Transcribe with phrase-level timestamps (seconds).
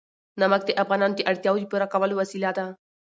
[0.41, 2.65] نمک د افغانانو د اړتیاوو د پوره کولو وسیله ده.